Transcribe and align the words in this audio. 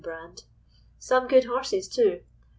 brand. 0.03 0.45
Some 0.97 1.27
good 1.27 1.43
horses, 1.43 1.87
too. 1.87 2.21